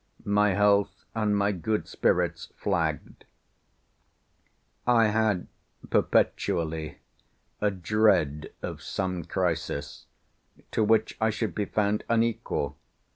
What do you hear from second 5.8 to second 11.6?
perpetually a dread of some crisis, to which I should